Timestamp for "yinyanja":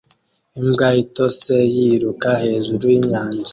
2.93-3.49